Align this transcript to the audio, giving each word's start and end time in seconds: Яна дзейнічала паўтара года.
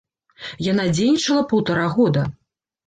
Яна 0.71 0.87
дзейнічала 0.95 1.47
паўтара 1.53 1.87
года. 2.01 2.29